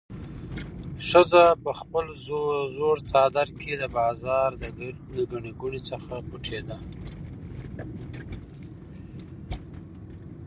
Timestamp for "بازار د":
3.97-4.63